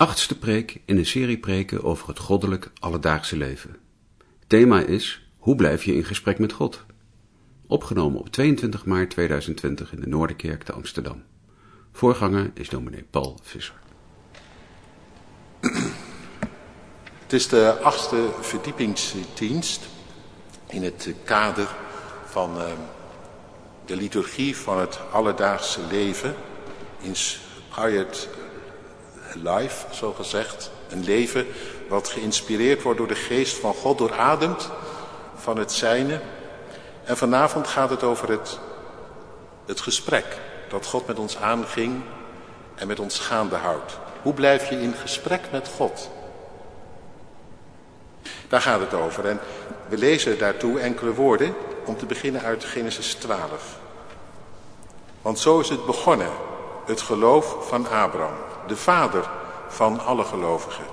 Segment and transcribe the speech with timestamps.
[0.00, 3.76] Achtste preek in een serie preken over het goddelijk alledaagse leven.
[4.46, 6.84] Thema is Hoe blijf je in gesprek met God?
[7.66, 11.22] Opgenomen op 22 maart 2020 in de Noorderkerk te Amsterdam.
[11.92, 13.74] Voorganger is dominee Paul Visser.
[17.22, 19.88] Het is de achtste verdiepingsdienst
[20.68, 21.68] in het kader
[22.24, 22.64] van uh,
[23.84, 26.34] de liturgie van het alledaagse leven.
[27.00, 28.28] Inspired
[29.34, 30.70] life, zo gezegd.
[30.88, 31.46] Een leven
[31.88, 34.70] wat geïnspireerd wordt door de geest van God, doorademd
[35.34, 36.20] van het zijne.
[37.04, 38.58] En vanavond gaat het over het,
[39.66, 42.02] het gesprek dat God met ons aanging
[42.74, 43.98] en met ons gaande houdt.
[44.22, 46.10] Hoe blijf je in gesprek met God?
[48.48, 49.26] Daar gaat het over.
[49.26, 49.40] En
[49.88, 53.78] we lezen daartoe enkele woorden om te beginnen uit Genesis 12.
[55.22, 56.30] Want zo is het begonnen,
[56.86, 58.34] het geloof van Abraham,
[58.66, 59.30] de vader
[59.68, 60.84] van alle gelovigen.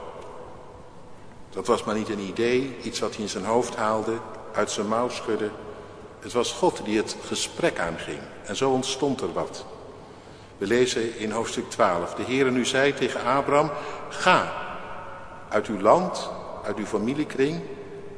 [1.49, 4.17] Dat was maar niet een idee, iets wat hij in zijn hoofd haalde,
[4.53, 5.49] uit zijn mouw schudde.
[6.19, 8.19] Het was God die het gesprek aanging.
[8.45, 9.65] En zo ontstond er wat.
[10.57, 12.13] We lezen in hoofdstuk 12.
[12.13, 13.71] De Heere nu zei tegen Abraham,
[14.09, 14.53] ga
[15.49, 16.29] uit uw land,
[16.63, 17.61] uit uw familiekring,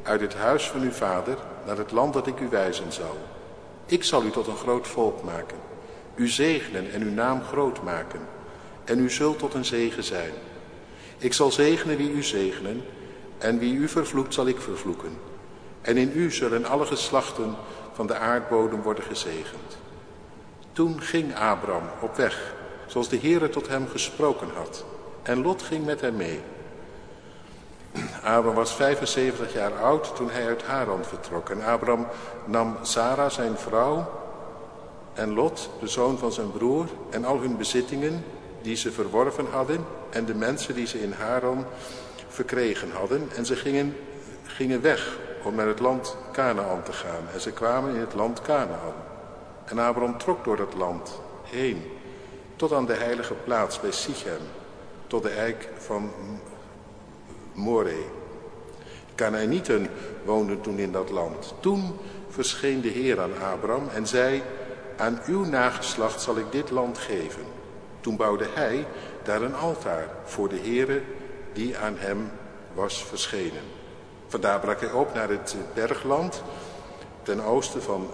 [0.03, 3.17] uit het huis van uw vader, naar het land dat ik u wijzen zal.
[3.85, 5.57] Ik zal u tot een groot volk maken,
[6.15, 8.19] u zegenen en uw naam groot maken.
[8.89, 10.31] En u zult tot een zegen zijn.
[11.17, 12.83] Ik zal zegenen wie u zegenen,
[13.37, 15.17] en wie u vervloekt zal ik vervloeken.
[15.81, 17.55] En in u zullen alle geslachten
[17.93, 19.77] van de aardbodem worden gezegend.
[20.71, 22.53] Toen ging Abraham op weg,
[22.87, 24.85] zoals de Heere tot hem gesproken had.
[25.23, 26.41] En Lot ging met hem mee.
[28.23, 31.49] Abraham was 75 jaar oud toen hij uit Haran vertrok.
[31.49, 32.07] En Abraham
[32.45, 34.11] nam Sarah zijn vrouw
[35.13, 38.23] en Lot, de zoon van zijn broer, en al hun bezittingen
[38.61, 41.65] die ze verworven hadden en de mensen die ze in Haran
[42.27, 43.29] verkregen hadden.
[43.35, 43.95] En ze gingen,
[44.43, 47.23] gingen weg om naar het land Canaan te gaan.
[47.33, 48.93] En ze kwamen in het land Canaan.
[49.65, 51.83] En Abraham trok door dat land heen,
[52.55, 54.41] tot aan de heilige plaats bij Sichem,
[55.07, 56.11] tot de eik van
[57.53, 58.05] Moreh.
[59.15, 59.87] Canaanieten
[60.25, 61.53] woonden toen in dat land.
[61.59, 61.99] Toen
[62.29, 64.41] verscheen de Heer aan Abraham en zei,
[64.97, 67.58] aan uw nageslacht zal ik dit land geven.
[68.01, 68.87] Toen bouwde hij
[69.23, 71.01] daar een altaar voor de Heere
[71.53, 72.31] die aan hem
[72.73, 73.63] was verschenen.
[74.27, 76.43] Vandaar brak hij op naar het bergland
[77.23, 78.09] ten oosten van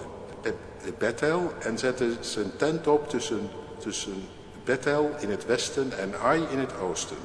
[0.98, 4.28] Bethel en zette zijn tent op tussen, tussen
[4.64, 7.18] Bethel in het westen en Ai in het oosten.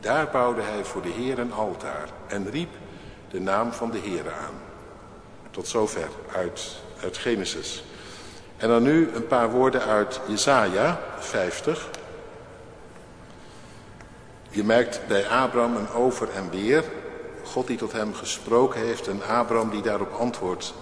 [0.00, 2.70] Daar bouwde hij voor de Heer een altaar en riep
[3.30, 4.54] de naam van de Heer aan.
[5.50, 7.84] Tot zover uit, uit Genesis.
[8.64, 11.88] En dan nu een paar woorden uit Jesaja 50.
[14.48, 16.84] Je merkt bij Abraham een over en weer.
[17.44, 20.74] God die tot hem gesproken heeft en Abraham die daarop antwoord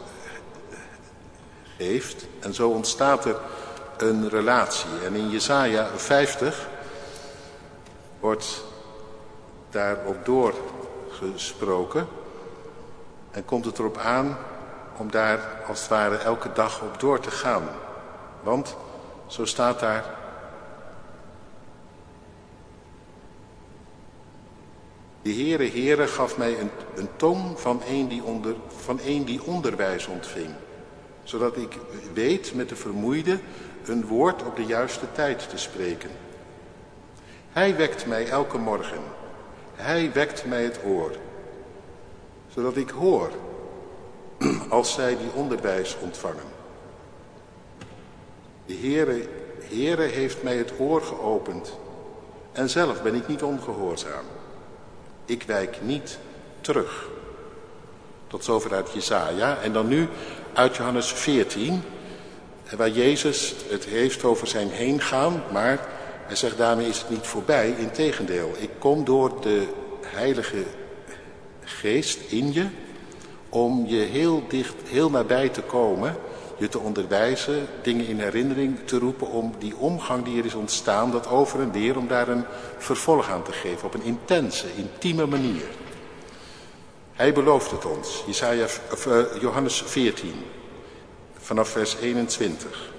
[1.76, 2.26] heeft.
[2.40, 3.36] En zo ontstaat er
[3.96, 4.90] een relatie.
[5.04, 6.68] En in Jesaja 50
[8.20, 8.64] wordt
[9.70, 12.08] daarop doorgesproken.
[13.30, 14.38] En komt het erop aan
[14.96, 17.68] om daar als het ware elke dag op door te gaan.
[18.42, 18.76] Want,
[19.26, 20.04] zo staat daar,
[25.22, 29.42] de Heere Heere gaf mij een, een tong van een, die onder, van een die
[29.42, 30.50] onderwijs ontving,
[31.22, 31.78] zodat ik
[32.12, 33.38] weet met de vermoeide
[33.84, 36.10] een woord op de juiste tijd te spreken.
[37.52, 39.02] Hij wekt mij elke morgen,
[39.74, 41.12] hij wekt mij het oor,
[42.54, 43.30] zodat ik hoor
[44.72, 46.44] als zij die onderwijs ontvangen.
[48.66, 48.74] De
[49.70, 51.78] Heere, heeft mij het oor geopend
[52.52, 54.24] en zelf ben ik niet ongehoorzaam.
[55.24, 56.18] Ik wijk niet
[56.60, 57.08] terug.
[58.26, 59.58] Tot zover uit Jesaja.
[59.58, 60.08] En dan nu
[60.52, 61.82] uit Johannes 14,
[62.76, 65.88] waar Jezus het heeft over zijn heengaan, maar
[66.26, 67.74] hij zegt daarmee is het niet voorbij.
[67.78, 69.66] Integendeel, ik kom door de
[70.00, 70.64] heilige
[71.64, 72.66] geest in je
[73.52, 76.16] om je heel dicht, heel nabij te komen,
[76.58, 81.10] je te onderwijzen, dingen in herinnering te roepen om die omgang die er is ontstaan,
[81.10, 82.44] dat over en weer, om daar een
[82.78, 85.64] vervolg aan te geven op een intense, intieme manier.
[87.12, 90.32] Hij belooft het ons, Jesaja, of, uh, Johannes 14,
[91.38, 92.90] vanaf vers 21.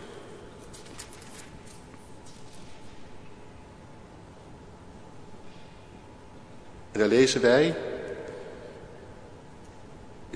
[6.92, 7.76] En daar lezen wij,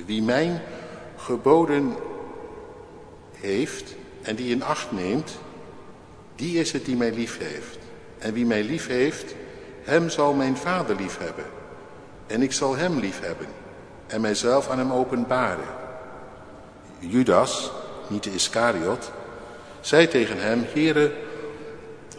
[0.05, 0.61] wie mijn
[1.15, 1.95] geboden
[3.31, 5.37] heeft en die in acht neemt,
[6.35, 7.77] die is het die mij lief heeft.
[8.17, 9.35] En wie mij lief heeft,
[9.83, 11.45] hem zal mijn vader liefhebben.
[12.27, 13.47] En ik zal hem liefhebben
[14.07, 15.67] en mijzelf aan hem openbaren.
[16.99, 17.71] Judas,
[18.07, 19.11] niet de Iscariot,
[19.79, 21.13] zei tegen hem, Heere,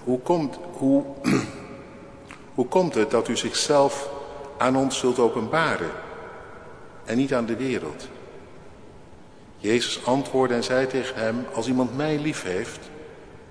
[0.04, 1.04] hoe komt, hoe,
[2.54, 4.10] hoe komt het dat u zichzelf
[4.58, 5.90] aan ons zult openbaren
[7.08, 8.08] en niet aan de wereld?
[9.56, 12.90] Jezus antwoordde en zei tegen hem, als iemand mij lief heeft,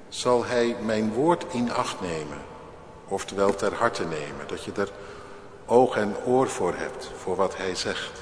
[0.10, 2.38] zal hij mijn woord in acht nemen.
[3.08, 4.92] Oftewel ter harte nemen, dat je er
[5.66, 8.22] oog en oor voor hebt, voor wat hij zegt.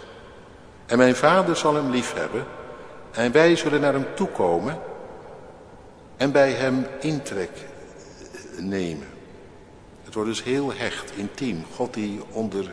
[0.85, 2.45] En mijn vader zal hem lief hebben
[3.11, 4.79] en wij zullen naar hem toekomen
[6.17, 7.51] en bij hem intrek
[8.57, 9.07] nemen.
[10.03, 11.65] Het wordt dus heel hecht, intiem.
[11.75, 12.71] God die onder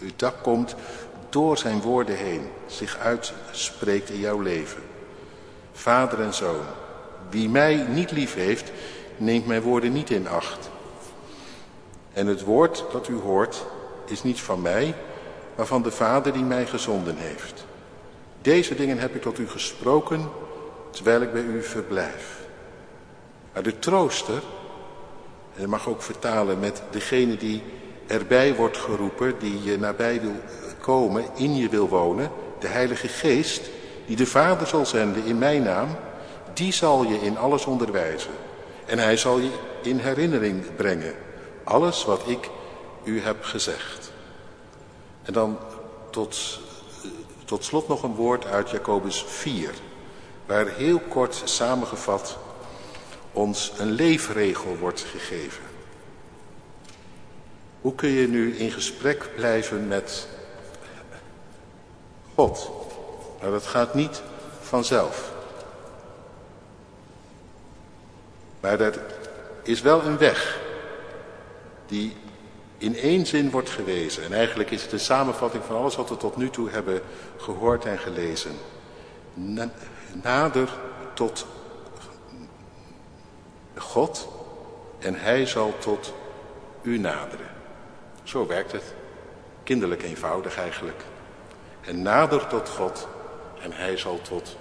[0.00, 0.74] uw dak komt
[1.28, 4.82] door zijn woorden heen zich uitspreekt in jouw leven.
[5.72, 6.64] Vader en zoon,
[7.30, 8.72] wie mij niet lief heeft,
[9.16, 10.70] neemt mijn woorden niet in acht.
[12.12, 13.64] En het woord dat u hoort
[14.06, 14.94] is niet van mij,
[15.56, 17.64] maar van de Vader die mij gezonden heeft.
[18.42, 20.28] Deze dingen heb ik tot u gesproken,
[20.90, 22.38] terwijl ik bij u verblijf.
[23.52, 24.42] Maar de trooster,
[25.56, 27.62] en mag ook vertalen met degene die
[28.08, 30.36] erbij wordt geroepen, die je nabij wil
[30.80, 33.70] komen, in je wil wonen, de Heilige Geest,
[34.06, 35.88] die de Vader zal zenden in mijn naam,
[36.52, 38.30] die zal je in alles onderwijzen.
[38.86, 39.50] En hij zal je
[39.82, 41.14] in herinnering brengen,
[41.64, 42.50] alles wat ik
[43.04, 44.12] u heb gezegd.
[45.22, 45.58] En dan
[46.10, 46.60] tot,
[47.44, 49.70] tot slot nog een woord uit Jacobus 4,
[50.46, 52.38] waar heel kort samengevat
[53.32, 55.67] ons een leefregel wordt gegeven.
[57.80, 60.28] Hoe kun je nu in gesprek blijven met
[62.34, 62.70] God?
[63.40, 64.22] Nou, dat gaat niet
[64.60, 65.32] vanzelf.
[68.60, 69.00] Maar er
[69.62, 70.60] is wel een weg
[71.86, 72.16] die
[72.78, 74.24] in één zin wordt gewezen.
[74.24, 77.00] En eigenlijk is het een samenvatting van alles wat we tot nu toe hebben
[77.36, 78.52] gehoord en gelezen.
[80.22, 80.68] Nader
[81.14, 81.46] tot
[83.74, 84.28] God
[84.98, 86.12] en hij zal tot
[86.82, 87.57] u naderen.
[88.28, 88.94] Zo werkt het.
[89.62, 91.02] Kinderlijk eenvoudig eigenlijk.
[91.80, 93.08] En nader tot God
[93.60, 94.56] en hij zal tot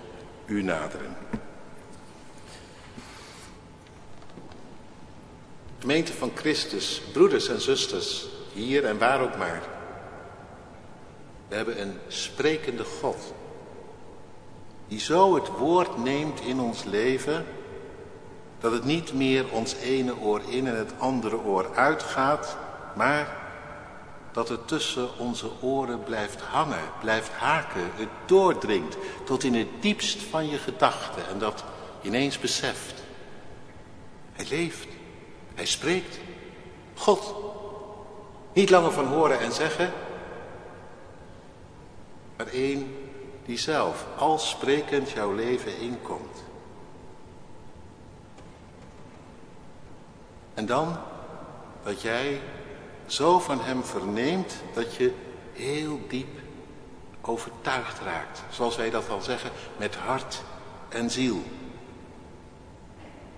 [0.46, 1.18] u naderen.
[5.80, 9.62] Gemeente van Christus, broeders en zusters, hier en waar ook maar.
[11.48, 13.34] We hebben een sprekende God.
[14.88, 17.46] Die zo het woord neemt in ons leven,
[18.60, 22.58] dat het niet meer ons ene oor in en het andere oor uitgaat,
[22.96, 23.46] maar
[24.38, 30.22] dat het tussen onze oren blijft hangen, blijft haken, het doordringt tot in het diepst
[30.22, 31.64] van je gedachten en dat
[32.02, 33.04] ineens beseft.
[34.32, 34.88] Hij leeft.
[35.56, 36.20] Hij spreekt.
[36.96, 37.36] God.
[38.54, 39.94] Niet langer van horen en zeggen,
[42.36, 42.96] maar één
[43.46, 46.44] die zelf al sprekend jouw leven inkomt.
[50.54, 50.98] En dan
[51.84, 52.42] dat jij
[53.08, 55.14] zo van hem verneemt dat je
[55.54, 56.40] heel diep
[57.22, 58.44] overtuigd raakt.
[58.50, 60.42] Zoals wij dat al zeggen, met hart
[60.90, 61.44] en ziel.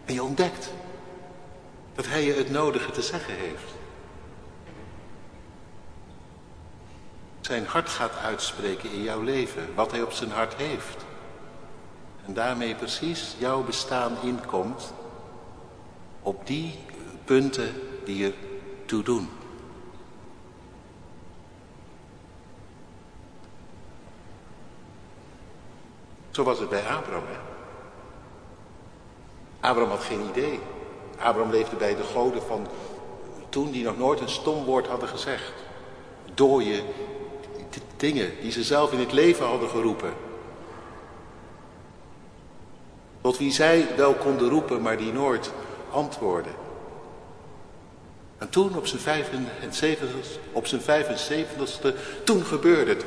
[0.06, 0.70] En je ontdekt
[1.96, 3.74] dat hij je het nodige te zeggen heeft.
[7.42, 11.06] Zijn hart gaat uitspreken in jouw leven, wat hij op zijn hart heeft.
[12.26, 14.94] En daarmee precies jouw bestaan inkomt
[16.22, 16.80] op die
[17.26, 17.74] punten
[18.06, 18.34] die er
[18.86, 19.30] toe doen.
[26.40, 27.24] Zo was het bij Abraham.
[27.28, 27.38] Hè?
[29.68, 30.60] Abraham had geen idee.
[31.18, 32.68] Abraham leefde bij de goden van
[33.50, 35.54] toen die nog nooit een stom woord hadden gezegd.
[36.34, 36.84] Dooie
[37.98, 40.14] dingen die ze zelf in het leven hadden geroepen.
[43.22, 45.52] Tot wie zij wel konden roepen, maar die nooit
[45.92, 46.54] antwoorden.
[48.38, 50.10] En toen op zijn 75
[50.52, 53.06] op zijn 75ste, toen gebeurde het.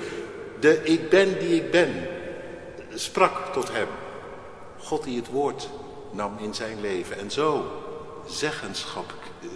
[0.61, 2.21] De ik ben die ik ben
[2.95, 3.89] sprak tot hem.
[4.79, 5.69] God die het woord
[6.11, 7.65] nam in zijn leven en zo
[8.27, 9.49] zeggenschap eh,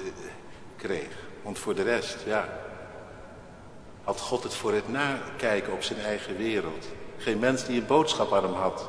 [0.76, 1.08] kreeg.
[1.42, 2.48] Want voor de rest, ja,
[4.04, 6.86] had God het voor het nakijken op zijn eigen wereld.
[7.16, 8.88] Geen mens die een boodschap aan hem had.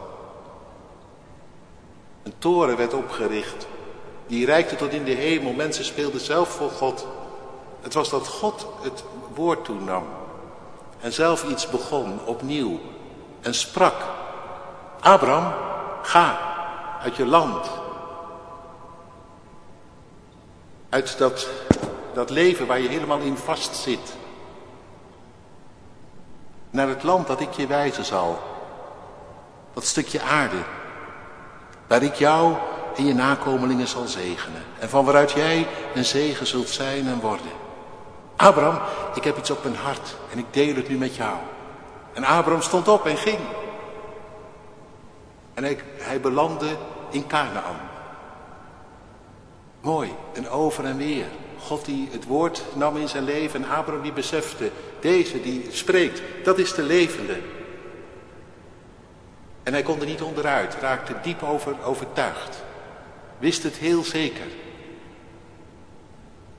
[2.24, 3.68] Een toren werd opgericht.
[4.28, 5.54] Die reikte tot in de hemel.
[5.54, 7.08] Mensen speelden zelf voor God.
[7.82, 10.04] Het was dat God het woord toenam.
[11.02, 12.80] En zelf iets begon, opnieuw.
[13.42, 14.17] En sprak.
[15.08, 15.54] Abraham,
[16.02, 16.40] ga
[17.02, 17.70] uit je land.
[20.90, 21.48] Uit dat
[22.14, 24.16] dat leven waar je helemaal in vast zit.
[26.70, 28.40] Naar het land dat ik je wijzen zal.
[29.74, 30.62] Dat stukje aarde.
[31.88, 32.56] Waar ik jou
[32.96, 34.64] en je nakomelingen zal zegenen.
[34.80, 37.52] En van waaruit jij een zegen zult zijn en worden.
[38.36, 38.80] Abraham,
[39.16, 41.36] ik heb iets op mijn hart en ik deel het nu met jou.
[42.14, 43.40] En Abraham stond op en ging.
[45.58, 46.78] En hij, belandde
[47.10, 47.76] in Canaan.
[49.82, 51.26] Mooi, en over en weer.
[51.60, 56.22] God die het woord nam in zijn leven en Abraham die besefte, deze die spreekt,
[56.44, 57.40] dat is de levende.
[59.64, 62.64] En hij kon er niet onderuit, raakte diep over overtuigd.
[63.38, 64.48] Wist het heel zeker.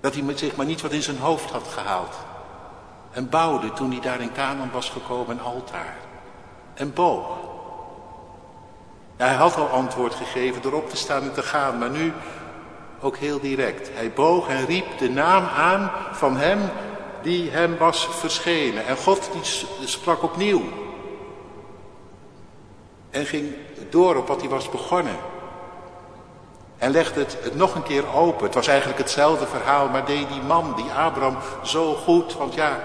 [0.00, 2.14] Dat hij zich maar niet wat in zijn hoofd had gehaald.
[3.10, 5.96] En bouwde toen hij daar in Canaan was gekomen een altaar.
[6.74, 7.47] En boog.
[9.18, 12.12] Hij had al antwoord gegeven door op te staan en te gaan, maar nu
[13.00, 13.90] ook heel direct.
[13.92, 16.58] Hij boog en riep de naam aan van hem
[17.22, 18.86] die hem was verschenen.
[18.86, 19.30] En God
[19.84, 20.62] sprak opnieuw.
[23.10, 23.54] En ging
[23.90, 25.16] door op wat hij was begonnen.
[26.78, 28.44] En legde het, het nog een keer open.
[28.44, 32.36] Het was eigenlijk hetzelfde verhaal, maar deed die man, die Abraham, zo goed.
[32.36, 32.80] Want ja,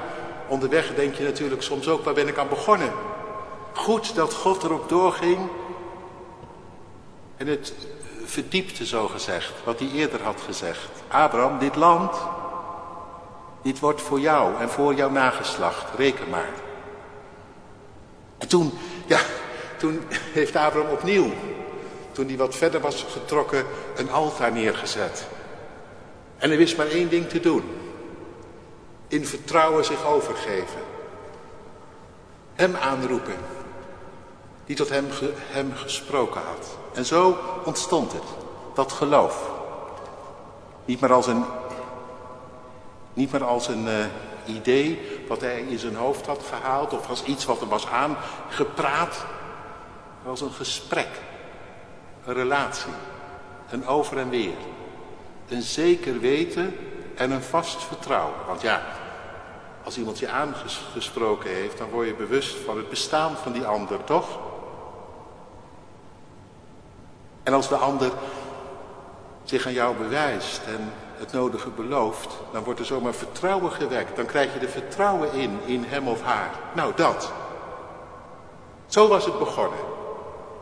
[0.48, 2.92] onderweg denk je natuurlijk soms ook, waar ben ik aan begonnen?
[3.74, 5.40] Goed dat God erop doorging
[7.44, 7.74] en het
[8.26, 10.90] verdiepte zo gezegd, wat hij eerder had gezegd.
[11.08, 12.16] Abraham, dit land,
[13.62, 16.50] dit wordt voor jou en voor jouw nageslacht, reken maar.
[18.38, 18.74] En toen,
[19.06, 19.20] ja,
[19.78, 21.32] toen heeft Abraham opnieuw,
[22.12, 25.28] toen hij wat verder was getrokken, een altaar neergezet.
[26.38, 27.64] En er wist maar één ding te doen.
[29.08, 30.82] In vertrouwen zich overgeven.
[32.54, 33.36] Hem aanroepen.
[34.66, 36.78] Die tot hem, hem gesproken had.
[36.94, 38.24] En zo ontstond het,
[38.74, 39.50] dat geloof.
[40.86, 41.44] Niet meer als een,
[43.14, 44.06] niet meer als een uh,
[44.46, 49.26] idee wat hij in zijn hoofd had gehaald of als iets wat er was aangepraat,
[50.22, 51.10] maar als een gesprek,
[52.26, 52.92] een relatie,
[53.70, 54.58] een over en weer.
[55.50, 56.76] Een zeker weten
[57.16, 58.36] en een vast vertrouwen.
[58.48, 58.86] Want ja,
[59.84, 64.04] als iemand je aangesproken heeft, dan word je bewust van het bestaan van die ander,
[64.04, 64.40] toch?
[67.44, 68.12] En als de ander
[69.44, 74.16] zich aan jou bewijst en het nodige belooft, dan wordt er zomaar vertrouwen gewekt.
[74.16, 76.50] Dan krijg je er vertrouwen in, in hem of haar.
[76.74, 77.32] Nou, dat.
[78.86, 79.80] Zo was het begonnen.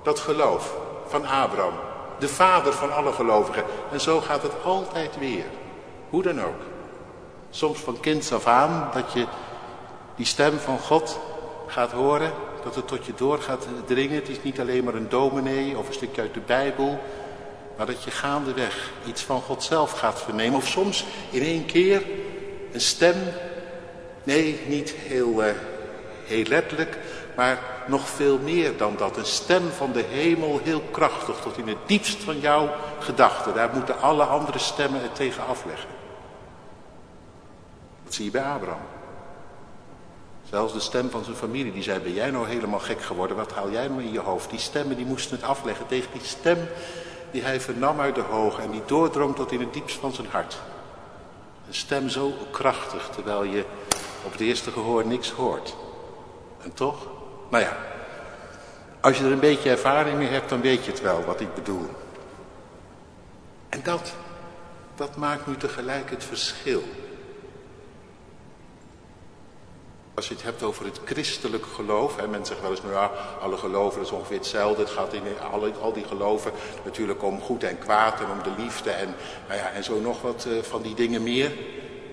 [0.04, 0.76] Dat geloof
[1.08, 1.74] van Abraham,
[2.20, 3.64] de vader van alle gelovigen.
[3.92, 5.46] En zo gaat het altijd weer.
[6.10, 6.62] Hoe dan ook.
[7.50, 9.26] Soms van kinds af aan, dat je
[10.16, 11.20] die stem van God
[11.68, 12.32] gaat horen
[12.63, 14.15] dat het tot je door gaat dringen.
[14.15, 17.00] Het is niet alleen maar een dominee of een stukje uit de Bijbel.
[17.77, 20.58] Maar dat je gaandeweg iets van God zelf gaat vernemen.
[20.58, 22.03] Of soms in één keer
[22.72, 23.15] een stem.
[24.24, 25.51] Nee, niet heel, uh,
[26.25, 26.98] heel letterlijk.
[27.36, 29.18] Maar nog veel meer dan dat.
[29.18, 31.39] Een stem van de hemel, heel krachtig.
[31.39, 33.53] Tot in het diepst van jouw gedachten.
[33.53, 35.89] Daar moeten alle andere stemmen het tegen afleggen.
[38.03, 39.00] Dat zie je bij Abraham.
[40.51, 43.38] Zelfs de stem van zijn familie, die zei, ben jij nou helemaal gek geworden?
[43.38, 44.50] Wat haal jij nou in je hoofd?
[44.50, 46.58] Die stemmen, die moesten het afleggen tegen die stem
[47.31, 50.27] die hij vernam uit de hoge en die doordrong tot in het diepst van zijn
[50.27, 50.58] hart.
[51.67, 53.65] Een stem zo krachtig, terwijl je
[54.25, 55.75] op het eerste gehoor niks hoort.
[56.62, 57.08] En toch?
[57.50, 57.77] Nou ja,
[59.01, 61.53] als je er een beetje ervaring mee hebt, dan weet je het wel wat ik
[61.53, 61.88] bedoel.
[63.70, 64.13] En dat,
[64.96, 66.84] dat maakt nu tegelijk het verschil.
[70.22, 72.16] Als je het hebt over het christelijk geloof.
[72.16, 73.12] Hè, mensen zeggen wel eens, nou ja,
[73.42, 74.82] alle geloven is ongeveer hetzelfde.
[74.82, 76.51] Het gaat in alle, al die geloven
[76.84, 79.16] natuurlijk om goed en kwaad en om de liefde en,
[79.48, 81.51] nou ja, en zo nog wat uh, van die dingen meer.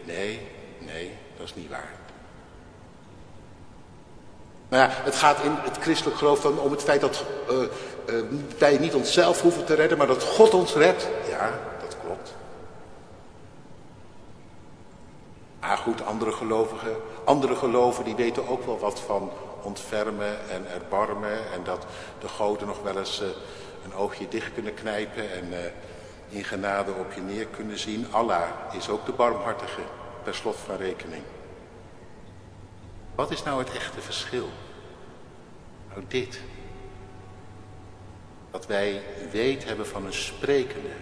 [0.04, 0.40] Nee,
[0.78, 1.92] nee, dat is niet waar.
[4.68, 8.24] Maar ja, het gaat in het christelijk geloof om het feit dat uh, uh,
[8.58, 11.08] wij niet onszelf hoeven te redden, maar dat God ons redt.
[11.30, 11.52] Ja,
[15.68, 16.96] Maar goed, andere gelovigen,
[17.28, 19.30] andere geloven die weten ook wel wat van
[19.62, 21.52] ontfermen en erbarmen.
[21.52, 21.86] En dat
[22.20, 23.28] de goden nog wel eens uh,
[23.84, 25.58] een oogje dicht kunnen knijpen en uh,
[26.28, 28.06] in genade op je neer kunnen zien.
[28.10, 28.42] Allah
[28.72, 29.80] is ook de barmhartige,
[30.22, 31.22] per slot van rekening.
[33.14, 34.48] Wat is nou het echte verschil?
[35.88, 36.40] Nou dit.
[38.50, 40.94] Dat wij weet hebben van een sprekende.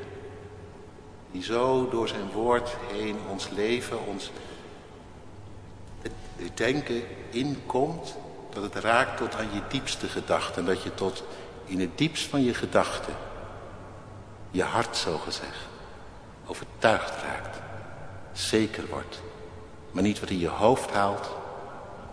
[1.31, 4.31] Die zo door zijn woord heen ons leven, ons
[6.37, 8.15] het denken inkomt,
[8.51, 10.65] dat het raakt tot aan je diepste gedachten.
[10.65, 11.25] Dat je tot
[11.65, 13.15] in het diepst van je gedachten,
[14.51, 15.67] je hart zo gezegd,
[16.47, 17.59] overtuigd raakt.
[18.33, 19.23] zeker wordt.
[19.91, 21.31] Maar niet wat in je hoofd haalt,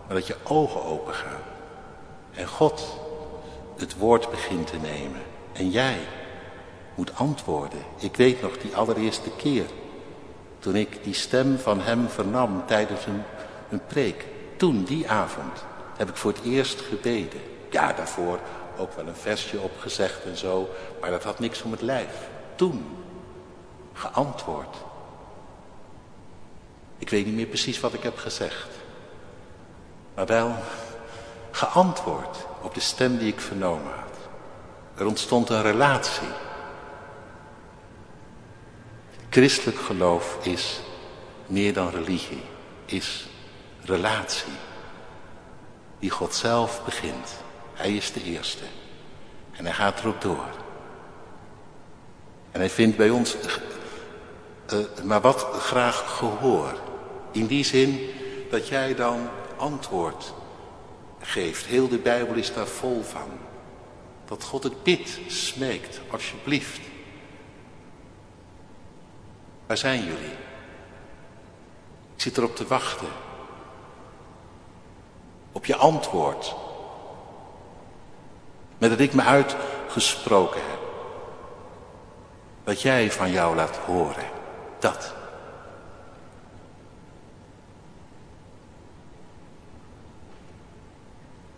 [0.06, 1.42] maar dat je ogen open gaan.
[2.32, 3.00] En God
[3.76, 5.20] het woord begint te nemen.
[5.52, 5.98] En jij
[6.94, 7.78] moet antwoorden.
[7.98, 9.64] Ik weet nog die allereerste keer.
[10.58, 13.22] Toen ik die stem van hem vernam tijdens een,
[13.74, 14.26] een preek.
[14.56, 15.64] Toen, die avond,
[15.96, 17.40] heb ik voor het eerst gebeden.
[17.70, 18.38] Ja, daarvoor
[18.76, 20.68] ook wel een versje opgezegd en zo.
[21.00, 22.28] Maar dat had niks om het lijf.
[22.54, 22.96] Toen,
[23.92, 24.76] geantwoord.
[26.98, 28.68] Ik weet niet meer precies wat ik heb gezegd.
[30.14, 30.54] Maar wel
[31.50, 34.18] geantwoord op de stem die ik vernomen had.
[34.94, 36.28] Er ontstond een relatie.
[39.30, 40.80] Christelijk geloof is
[41.46, 42.42] meer dan religie,
[42.84, 43.26] is
[43.84, 44.52] relatie.
[45.98, 47.42] Die God zelf begint.
[47.74, 48.64] Hij is de eerste.
[49.52, 50.48] En hij gaat erop door.
[52.50, 53.36] En hij vindt bij ons
[54.72, 56.78] uh, maar wat graag gehoor.
[57.32, 58.10] In die zin
[58.50, 60.34] dat jij dan antwoord
[61.20, 61.64] geeft.
[61.64, 63.28] Heel de Bijbel is daar vol van.
[64.24, 66.80] Dat God het bidt, smeekt, alsjeblieft.
[69.66, 70.32] Waar zijn jullie?
[72.14, 73.08] Ik zit erop te wachten.
[75.54, 76.54] Op je antwoord.
[78.78, 80.78] Met dat ik me uitgesproken heb.
[82.64, 84.24] Wat jij van jou laat horen.
[84.78, 85.14] Dat.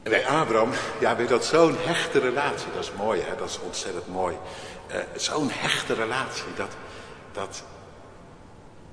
[0.03, 0.71] En bij Abraham,
[1.01, 2.73] ja, weer dat zo'n hechte relatie.
[2.75, 3.37] Dat is mooi, hè?
[3.37, 4.37] dat is ontzettend mooi.
[4.91, 6.71] Uh, zo'n hechte relatie, dat,
[7.33, 7.63] dat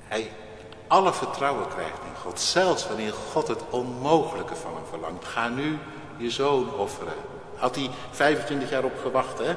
[0.08, 0.32] hij
[0.94, 2.40] alle vertrouwen krijgt in God.
[2.40, 5.26] Zelfs wanneer God het onmogelijke van hem verlangt.
[5.26, 5.78] Ga nu
[6.18, 7.14] je zoon offeren.
[7.56, 9.56] Had hij 25 jaar op gewacht, hè?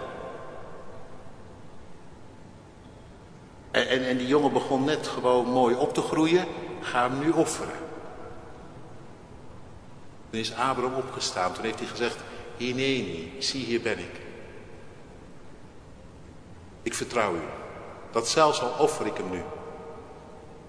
[3.71, 6.47] En, en, die jongen begon net gewoon mooi op te groeien.
[6.81, 7.79] Ga hem nu offeren.
[10.31, 11.53] Toen is Abraham opgestaan.
[11.53, 12.17] Toen heeft hij gezegd,
[12.57, 14.21] Hineni, zie hier ben ik.
[16.83, 17.43] Ik vertrouw u.
[18.11, 19.43] Dat zelfs al offer ik hem nu.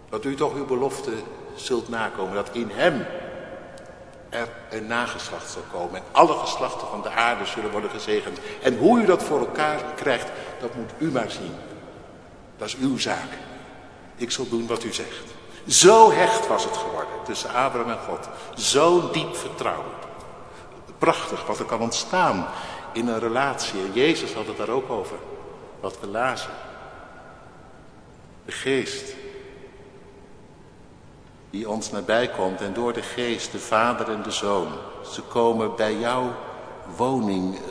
[0.10, 1.12] Dat u toch uw belofte
[1.56, 2.36] zult nakomen.
[2.36, 3.06] Dat in hem
[4.30, 5.96] er een nageslacht zal komen.
[5.96, 8.40] En alle geslachten van de aarde zullen worden gezegend.
[8.62, 11.56] En hoe u dat voor elkaar krijgt, dat moet u maar zien.
[12.58, 13.30] Dat is uw zaak.
[14.16, 15.36] Ik zal doen wat u zegt.
[15.68, 18.30] Zo hecht was het geworden tussen Abraham en God.
[18.56, 19.92] Zo diep vertrouwen.
[20.98, 22.48] Prachtig wat er kan ontstaan
[22.94, 23.80] in een relatie.
[23.80, 25.18] En Jezus had het daar ook over.
[25.80, 26.52] Wat we lazen.
[28.46, 29.14] De geest
[31.50, 34.68] die ons nabij komt en door de geest, de vader en de zoon.
[35.12, 36.36] Ze komen bij jouw
[36.96, 37.62] woning eh,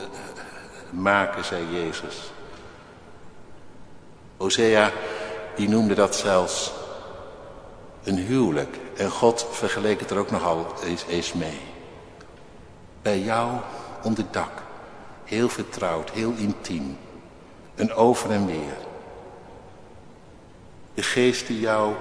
[0.89, 2.31] maken, zei Jezus.
[4.37, 4.91] Hosea,
[5.55, 6.71] die noemde dat zelfs
[8.03, 8.77] een huwelijk.
[8.97, 10.65] En God vergeleek het er ook nogal
[11.07, 11.59] eens, mee.
[13.01, 13.51] Bij jou
[14.03, 14.51] onder dak.
[15.23, 16.97] Heel vertrouwd, heel intiem.
[17.75, 18.77] Een over en weer.
[20.93, 21.93] De geest die jou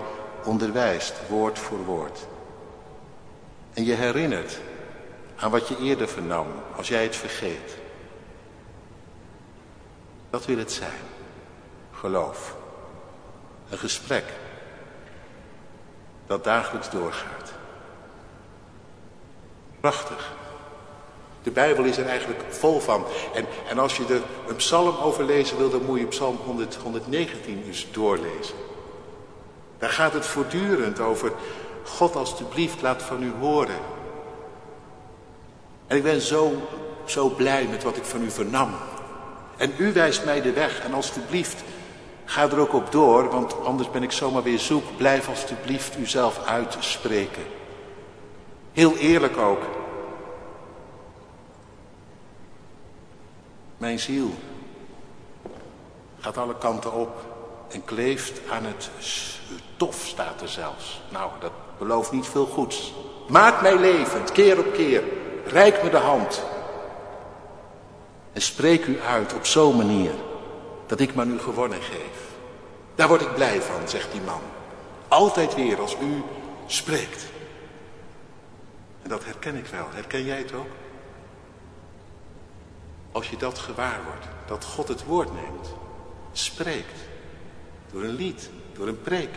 [0.46, 2.26] onderwijst, woord voor woord.
[3.72, 4.61] En je herinnert
[5.37, 7.76] aan wat je eerder vernam, als jij het vergeet.
[10.30, 11.00] Dat wil het zijn.
[11.92, 12.56] Geloof.
[13.70, 14.24] Een gesprek
[16.26, 17.52] dat dagelijks doorgaat.
[19.80, 20.35] Prachtig.
[21.42, 23.04] De Bijbel is er eigenlijk vol van.
[23.35, 26.74] En, en als je er een psalm over lezen wil, dan moet je psalm 100,
[26.74, 28.56] 119 eens doorlezen.
[29.78, 31.32] Daar gaat het voortdurend over.
[31.84, 33.78] God alstublieft laat van u horen.
[35.86, 36.52] En ik ben zo,
[37.04, 38.70] zo blij met wat ik van u vernam.
[39.56, 40.80] En u wijst mij de weg.
[40.80, 41.64] En alstublieft,
[42.24, 43.30] ga er ook op door.
[43.30, 44.96] Want anders ben ik zomaar weer zoek.
[44.96, 47.44] Blijf alstublieft uzelf uitspreken.
[48.72, 49.62] Heel eerlijk ook.
[53.76, 54.34] Mijn ziel
[56.20, 57.36] gaat alle kanten op
[57.68, 58.90] en kleeft aan het
[59.76, 61.00] tof, staat er zelfs.
[61.09, 62.92] Nou, dat belooft niet veel goeds.
[63.29, 65.02] Maak mij levend, keer op keer.
[65.46, 66.42] Rijk me de hand.
[68.33, 70.12] En spreek u uit op zo'n manier
[70.87, 72.35] dat ik maar nu gewonnen geef.
[72.94, 74.40] Daar word ik blij van, zegt die man.
[75.09, 76.22] Altijd weer als u
[76.66, 77.26] spreekt.
[79.02, 79.87] En dat herken ik wel.
[79.90, 80.70] Herken jij het ook?
[83.12, 85.74] Als je dat gewaar wordt, dat God het woord neemt,
[86.33, 87.00] spreekt.
[87.96, 89.30] Door een lied, door een preek.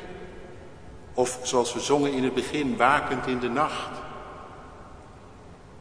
[1.14, 3.90] Of zoals we zongen in het begin, wakend in de nacht.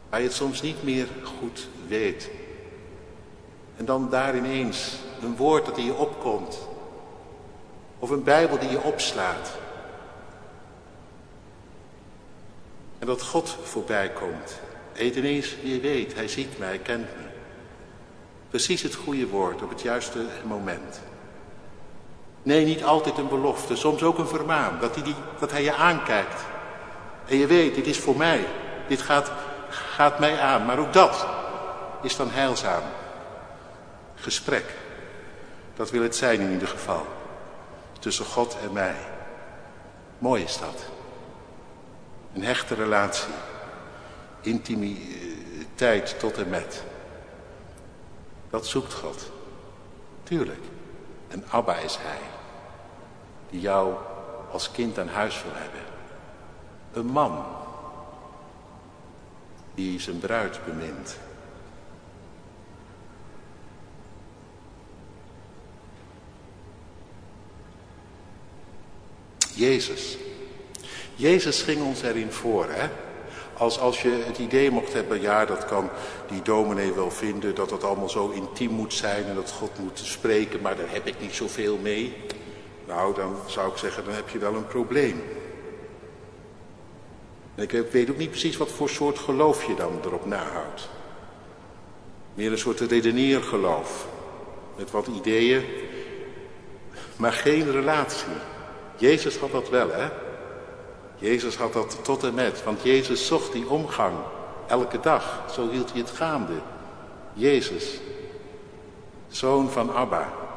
[0.09, 2.29] Waar je het soms niet meer goed weet.
[3.77, 6.67] En dan daar ineens een woord dat in je opkomt.
[7.99, 9.57] Of een Bijbel die je opslaat.
[12.99, 14.59] En dat God voorbij komt.
[14.93, 17.23] Edenees, je weet, hij ziet mij, hij kent me.
[18.49, 21.08] Precies het goede woord op het juiste moment.
[22.49, 24.79] Nee, niet altijd een belofte, soms ook een vermaan.
[24.79, 26.41] Dat hij, die, dat hij je aankijkt.
[27.25, 28.45] En je weet, dit is voor mij.
[28.87, 29.31] Dit gaat,
[29.69, 30.65] gaat mij aan.
[30.65, 31.27] Maar ook dat
[32.01, 32.81] is dan heilzaam.
[34.15, 34.65] Gesprek.
[35.75, 37.05] Dat wil het zijn in ieder geval.
[37.99, 38.95] Tussen God en mij.
[40.17, 40.85] Mooi is dat.
[42.33, 43.33] Een hechte relatie.
[44.41, 46.83] Intimiteit tot en met.
[48.49, 49.31] Dat zoekt God.
[50.23, 50.63] Tuurlijk.
[51.27, 52.38] En Abba is hij.
[53.49, 53.93] Die jou
[54.51, 55.81] als kind aan huis wil hebben.
[56.93, 57.45] Een man.
[59.75, 61.17] Die zijn bruid bemint.
[69.53, 70.17] Jezus.
[71.15, 72.89] Jezus ging ons erin voor, hè?
[73.57, 75.89] Als, als je het idee mocht hebben, ja, dat kan
[76.29, 79.99] die dominee wel vinden, dat het allemaal zo intiem moet zijn en dat God moet
[80.03, 82.15] spreken, maar daar heb ik niet zoveel mee.
[82.89, 85.23] Nou, dan zou ik zeggen, dan heb je wel een probleem.
[87.55, 90.89] Ik weet ook niet precies wat voor soort geloof je dan erop nahoudt.
[92.33, 94.07] Meer een soort redeneergeloof.
[94.77, 95.63] Met wat ideeën,
[97.15, 98.33] maar geen relatie.
[98.97, 100.09] Jezus had dat wel, hè?
[101.17, 104.17] Jezus had dat tot en met, want Jezus zocht die omgang
[104.67, 105.43] elke dag.
[105.51, 106.59] Zo hield hij het gaande.
[107.33, 107.99] Jezus,
[109.27, 110.48] zoon van Abba.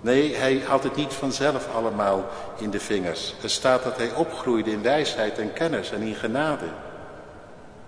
[0.00, 3.34] Nee, hij had het niet vanzelf allemaal in de vingers.
[3.42, 6.66] Er staat dat hij opgroeide in wijsheid en kennis en in genade.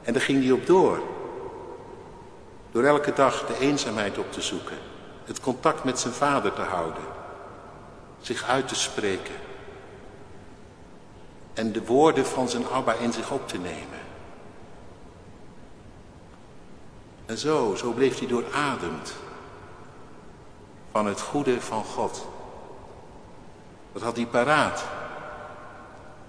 [0.03, 1.01] En daar ging hij op door.
[2.71, 4.77] Door elke dag de eenzaamheid op te zoeken.
[5.25, 7.03] Het contact met zijn vader te houden.
[8.21, 9.35] Zich uit te spreken
[11.55, 14.01] en de woorden van zijn Abba in zich op te nemen.
[17.27, 19.15] En zo, zo bleef hij doorademd
[20.93, 22.29] van het goede van God.
[23.93, 24.85] Dat had hij paraat.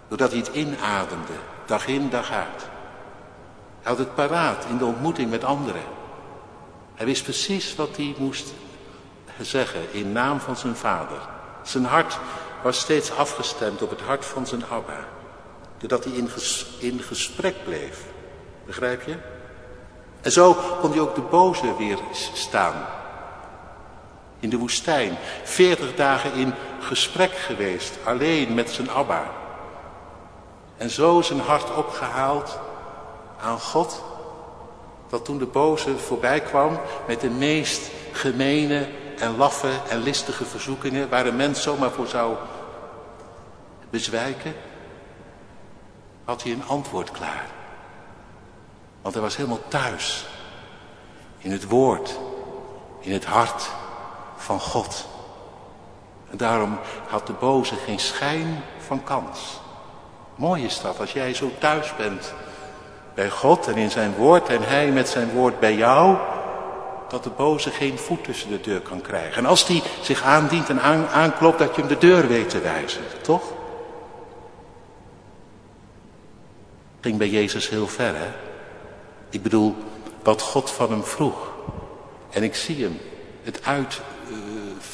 [0.07, 1.33] Doordat hij het inademde,
[1.65, 2.61] dag in, dag uit.
[3.81, 5.83] Hij had het paraat in de ontmoeting met anderen.
[6.95, 8.53] Hij wist precies wat hij moest
[9.41, 11.17] zeggen in naam van zijn vader.
[11.63, 12.19] Zijn hart
[12.63, 15.07] was steeds afgestemd op het hart van zijn Abba.
[15.77, 16.13] Doordat hij
[16.79, 18.05] in, gesprek bleef.
[18.65, 19.17] Begrijp je?
[20.21, 21.99] En zo kon hij ook de boze weer
[22.33, 22.85] staan.
[24.43, 25.17] In de woestijn.
[25.43, 27.97] Veertig dagen in gesprek geweest.
[28.03, 29.31] Alleen met zijn Abba.
[30.77, 32.59] En zo zijn hart opgehaald
[33.41, 34.03] aan God.
[35.09, 41.09] Dat toen de boze voorbij kwam met de meest gemene en laffe en listige verzoekingen.
[41.09, 42.35] Waar een mens zomaar voor zou
[43.89, 44.55] bezwijken
[46.23, 47.45] had hij een antwoord klaar.
[49.01, 50.25] Want hij was helemaal thuis.
[51.37, 52.19] In het woord.
[52.99, 53.69] In het hart
[54.43, 55.05] van God.
[56.29, 56.77] En daarom
[57.07, 59.61] had de boze geen schijn van kans.
[60.35, 62.33] Mooi is dat als jij zo thuis bent
[63.13, 66.17] bij God en in zijn woord en hij met zijn woord bij jou,
[67.09, 69.37] dat de boze geen voet tussen de deur kan krijgen.
[69.37, 73.01] En als die zich aandient en aanklopt, dat je hem de deur weet te wijzen,
[73.21, 73.43] toch?
[77.03, 78.27] ging bij Jezus heel ver, hè?
[79.29, 79.75] Ik bedoel,
[80.23, 81.51] wat God van hem vroeg.
[82.29, 82.99] En ik zie hem
[83.43, 83.63] het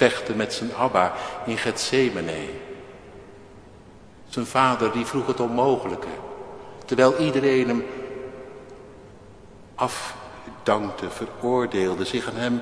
[0.01, 1.13] uitvechten met zijn Abba
[1.45, 2.49] in Gethsemane.
[4.29, 6.07] Zijn vader die vroeg het onmogelijke.
[6.85, 7.85] Terwijl iedereen hem
[9.75, 12.61] afdankte, veroordeelde, zich aan hem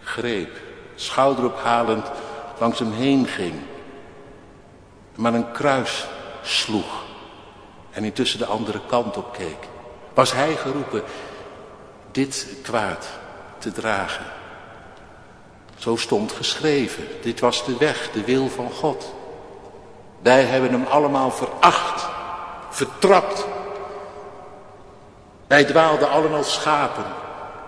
[0.00, 0.60] vergreep.
[0.94, 2.10] Schouderophalend
[2.58, 3.54] langs hem heen ging.
[5.14, 6.06] Maar een kruis
[6.42, 7.04] sloeg
[7.90, 9.68] en intussen de andere kant op keek,
[10.14, 11.02] was hij geroepen
[12.10, 13.08] dit kwaad
[13.58, 14.38] te dragen.
[15.78, 19.14] Zo stond geschreven, dit was de weg, de wil van God.
[20.22, 22.06] Wij hebben hem allemaal veracht,
[22.70, 23.46] vertrapt.
[25.46, 27.04] Wij dwaalden allemaal schapen.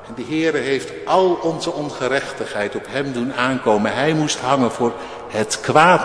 [0.07, 3.95] En de Heere heeft al onze ongerechtigheid op hem doen aankomen.
[3.95, 4.93] Hij moest hangen voor
[5.29, 6.05] het kwaad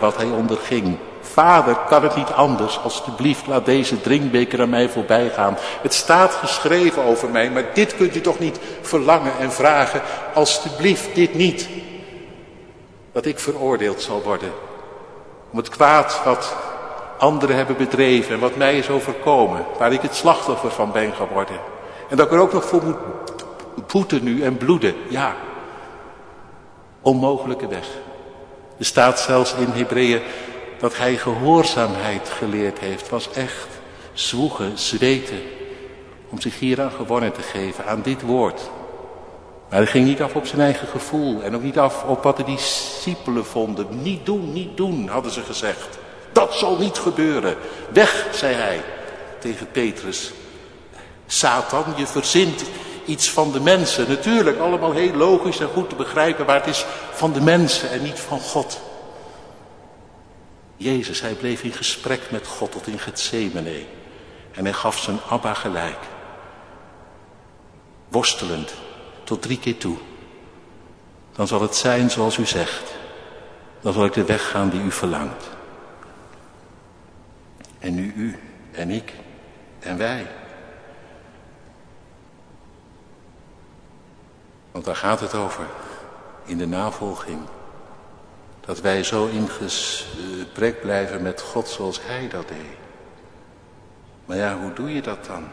[0.00, 0.98] wat hij onderging.
[1.32, 2.80] Vader, kan het niet anders?
[2.82, 5.56] Alsjeblieft, laat deze drinkbeker aan mij voorbij gaan.
[5.82, 10.00] Het staat geschreven over mij, maar dit kunt u toch niet verlangen en vragen?
[10.34, 11.68] Alsjeblieft, dit niet.
[13.12, 14.52] Dat ik veroordeeld zal worden.
[15.50, 16.56] Om het kwaad wat
[17.18, 19.64] anderen hebben bedreven en wat mij is overkomen.
[19.78, 21.56] Waar ik het slachtoffer van ben geworden.
[22.08, 22.96] En dat ik er ook nog voor moet
[23.92, 24.94] boeten nu en bloeden.
[25.08, 25.34] Ja,
[27.02, 27.86] onmogelijke weg.
[28.78, 30.22] Er staat zelfs in Hebreeën
[30.78, 33.66] dat hij gehoorzaamheid geleerd heeft, was echt
[34.12, 35.40] zwoegen, zweten,
[36.28, 38.70] om zich hieraan gewonnen te geven, aan dit woord.
[39.68, 42.36] Maar hij ging niet af op zijn eigen gevoel en ook niet af op wat
[42.36, 44.02] de discipelen vonden.
[44.02, 45.98] Niet doen, niet doen, hadden ze gezegd.
[46.32, 47.56] Dat zal niet gebeuren.
[47.92, 48.80] Weg, zei hij
[49.38, 50.32] tegen Petrus.
[51.26, 52.64] Satan, je verzint
[53.04, 54.08] iets van de mensen.
[54.08, 58.02] Natuurlijk, allemaal heel logisch en goed te begrijpen, maar het is van de mensen en
[58.02, 58.80] niet van God.
[60.76, 63.84] Jezus, hij bleef in gesprek met God tot in Gethsemane.
[64.52, 65.98] En hij gaf zijn Abba gelijk.
[68.08, 68.74] Worstelend,
[69.24, 69.96] tot drie keer toe.
[71.32, 72.94] Dan zal het zijn zoals u zegt.
[73.80, 75.48] Dan zal ik de weg gaan die u verlangt.
[77.78, 78.38] En nu u
[78.72, 79.12] en ik
[79.78, 80.26] en wij.
[84.72, 85.66] Want daar gaat het over
[86.44, 87.40] in de navolging.
[88.66, 92.76] Dat wij zo in gesprek blijven met God zoals Hij dat deed.
[94.24, 95.44] Maar ja, hoe doe je dat dan?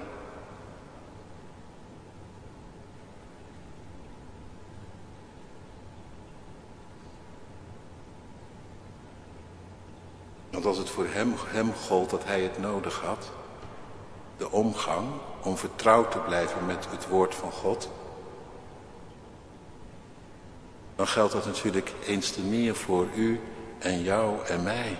[10.63, 13.31] Want als het voor hem, hem gold dat hij het nodig had,
[14.37, 15.07] de omgang
[15.43, 17.89] om vertrouwd te blijven met het woord van God,
[20.95, 23.39] dan geldt dat natuurlijk eens te meer voor u
[23.79, 24.97] en jou en mij.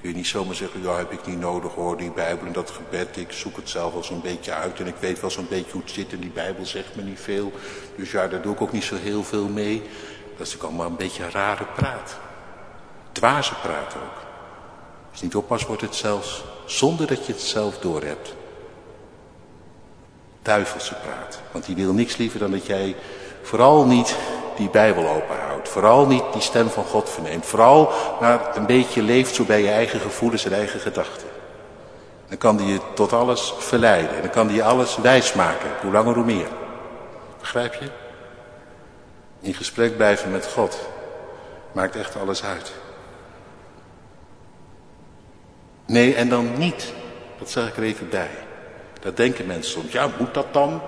[0.00, 2.70] Kun je niet zomaar zeggen, ja heb ik niet nodig hoor, die Bijbel en dat
[2.70, 5.72] gebed, ik zoek het zelf wel zo'n beetje uit en ik weet wel zo'n beetje
[5.72, 7.52] hoe het zit en die Bijbel zegt me niet veel.
[7.96, 9.80] Dus ja, daar doe ik ook niet zo heel veel mee.
[9.80, 9.88] Dat
[10.46, 12.18] is natuurlijk allemaal een beetje rare praat.
[13.12, 14.28] Dwaze praat ook.
[15.10, 18.34] Als je niet oppast wordt het zelfs, zonder dat je het zelf doorhebt.
[20.42, 21.40] Duivelse praat.
[21.52, 22.96] Want die wil niks liever dan dat jij
[23.42, 24.16] vooral niet
[24.56, 25.68] die Bijbel openhoudt.
[25.68, 27.46] Vooral niet die stem van God verneemt.
[27.46, 31.28] Vooral maar een beetje leeft zo bij je eigen gevoelens en eigen gedachten.
[32.28, 34.14] Dan kan die je tot alles verleiden.
[34.14, 35.70] En dan kan die je alles wijsmaken.
[35.82, 36.48] Hoe langer hoe meer.
[37.38, 37.90] Begrijp je?
[39.40, 40.78] In gesprek blijven met God
[41.72, 42.72] maakt echt alles uit.
[45.86, 46.92] Nee, en dan niet.
[47.38, 48.30] Dat zeg ik er even bij.
[49.00, 49.92] Dat denken mensen soms.
[49.92, 50.80] Ja, moet dat dan?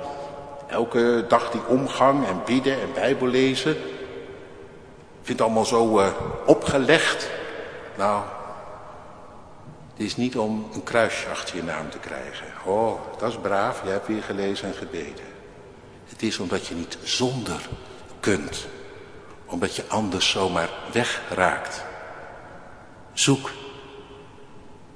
[0.72, 3.76] Elke dag die omgang en bidden en bijbel lezen.
[3.76, 6.06] Ik vind het allemaal zo uh,
[6.46, 7.30] opgelegd.
[7.96, 8.22] Nou,
[9.92, 12.46] het is niet om een kruisje achter je naam te krijgen.
[12.64, 15.24] Oh, dat is braaf, je hebt weer gelezen en gebeden.
[16.06, 17.68] Het is omdat je niet zonder
[18.20, 18.66] kunt.
[19.46, 21.85] Omdat je anders zomaar wegraakt.
[23.12, 23.50] Zoek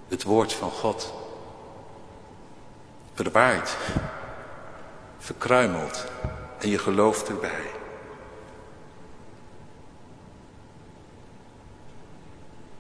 [0.09, 1.15] het woord van God.
[3.15, 3.77] Verwaait
[5.27, 6.07] verkruimeld
[6.59, 7.71] en je gelooft erbij.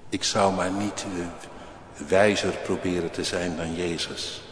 [0.08, 1.06] Ik zou maar niet
[2.08, 4.42] wijzer proberen te zijn dan Jezus.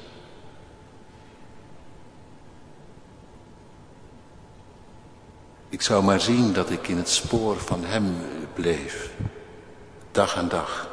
[5.68, 8.14] Ik zou maar zien dat ik in het spoor van Hem
[8.54, 9.10] bleef,
[10.10, 10.88] dag aan dag.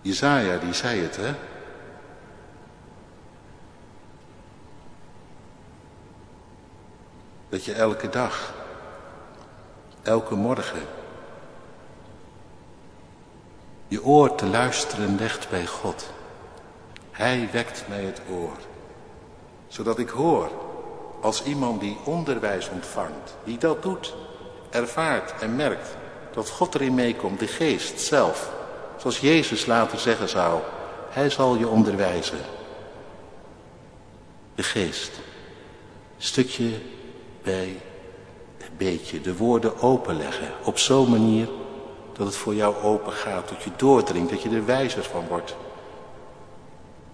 [0.00, 1.34] Jezaja die zei het, hè?
[7.52, 8.54] Dat je elke dag,
[10.02, 10.82] elke morgen,
[13.88, 16.10] je oor te luisteren legt bij God.
[17.10, 18.56] Hij wekt mij het oor,
[19.68, 20.50] zodat ik hoor
[21.20, 24.14] als iemand die onderwijs ontvangt, die dat doet,
[24.70, 25.96] ervaart en merkt
[26.34, 28.50] dat God erin meekomt, de geest zelf,
[28.96, 30.60] zoals Jezus later zeggen zou,
[31.10, 32.40] hij zal je onderwijzen.
[34.54, 35.12] De geest,
[36.18, 37.00] stukje
[37.42, 37.80] bij
[38.58, 40.48] een beetje de woorden openleggen.
[40.64, 41.48] Op zo'n manier
[42.12, 45.56] dat het voor jou open gaat, dat je doordringt, dat je er wijzer van wordt.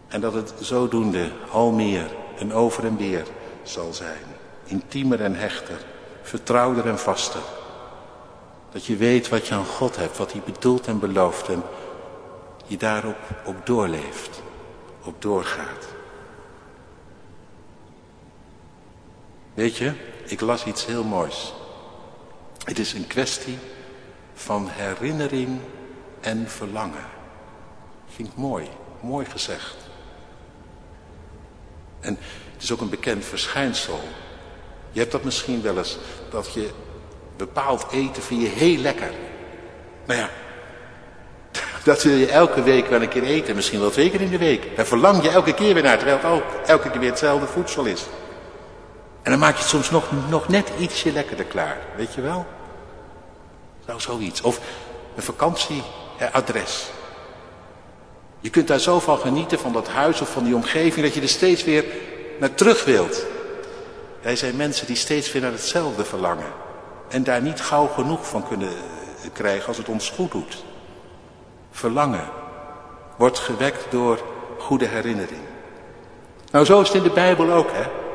[0.08, 2.06] En dat het zodoende al meer
[2.38, 3.26] en over en weer
[3.62, 4.22] zal zijn.
[4.64, 5.78] Intiemer en hechter,
[6.22, 7.40] vertrouwder en vaster.
[8.72, 11.62] Dat je weet wat je aan God hebt, wat hij bedoelt en belooft en
[12.66, 14.42] je daarop op doorleeft,
[15.04, 15.86] op doorgaat.
[19.54, 19.92] Weet je,
[20.30, 21.52] ik las iets heel moois.
[22.64, 23.58] Het is een kwestie
[24.34, 25.58] van herinnering
[26.20, 27.06] en verlangen.
[28.14, 28.68] Vind ik mooi,
[29.00, 29.76] mooi gezegd.
[32.00, 32.18] En
[32.52, 34.00] het is ook een bekend verschijnsel.
[34.90, 35.98] Je hebt dat misschien wel eens,
[36.30, 36.70] dat je
[37.36, 39.10] bepaald eten vind je heel lekker.
[40.06, 40.30] Nou ja,
[41.84, 44.38] dat wil je elke week wel een keer eten, misschien wel twee keer in de
[44.38, 44.76] week.
[44.76, 47.84] Daar verlang je elke keer weer naar, terwijl het ook elke keer weer hetzelfde voedsel
[47.84, 48.06] is.
[49.28, 52.46] En dan maak je het soms nog, nog net ietsje lekkerder klaar, weet je wel?
[53.86, 54.40] Nou, zoiets.
[54.40, 54.60] Of,
[55.16, 56.90] een vakantieadres.
[58.40, 61.20] Je kunt daar zo van genieten van dat huis of van die omgeving dat je
[61.20, 61.84] er steeds weer
[62.40, 63.26] naar terug wilt.
[64.22, 66.52] Wij zijn mensen die steeds weer naar hetzelfde verlangen.
[67.08, 68.72] En daar niet gauw genoeg van kunnen
[69.32, 70.64] krijgen als het ons goed doet.
[71.70, 72.28] Verlangen
[73.16, 74.20] wordt gewekt door
[74.58, 75.42] goede herinnering.
[76.50, 78.06] Nou, zo is het in de Bijbel ook, hè.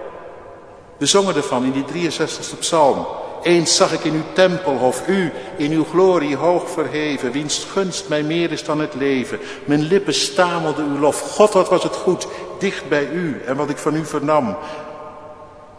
[1.03, 3.07] We zongen ervan in die 63ste psalm.
[3.41, 8.23] Eens zag ik in uw tempelhof, u in uw glorie hoog verheven, wiens gunst mij
[8.23, 9.39] meer is dan het leven.
[9.65, 11.21] Mijn lippen stamelden uw lof.
[11.21, 12.27] God, wat was het goed,
[12.59, 14.57] dicht bij u en wat ik van u vernam.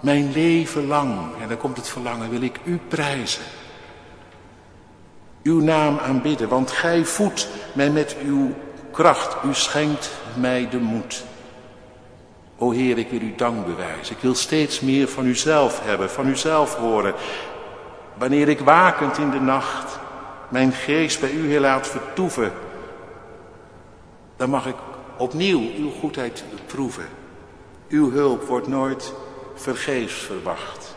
[0.00, 3.42] Mijn leven lang, en dan komt het verlangen, wil ik u prijzen.
[5.42, 8.54] Uw naam aanbidden, want gij voedt mij met uw
[8.92, 9.36] kracht.
[9.44, 11.24] U schenkt mij de moed.
[12.64, 14.14] O Heer, ik wil u dank bewijzen.
[14.16, 17.14] Ik wil steeds meer van uzelf hebben, van uzelf horen.
[18.14, 19.98] Wanneer ik wakend in de nacht
[20.48, 22.52] mijn geest bij u heel laat vertoeven,
[24.36, 24.74] dan mag ik
[25.16, 27.06] opnieuw uw goedheid proeven.
[27.88, 29.12] Uw hulp wordt nooit
[29.54, 30.96] vergeefs verwacht.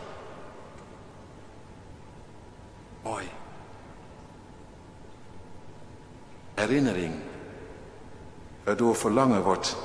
[3.02, 3.28] Mooi.
[6.54, 7.14] Herinnering,
[8.64, 9.76] waardoor verlangen wordt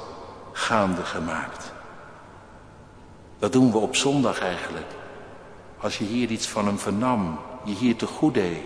[0.51, 1.72] gaande gemaakt.
[3.43, 4.85] Dat doen we op zondag eigenlijk.
[5.77, 8.57] Als je hier iets van hem vernam, je hier te goed deed,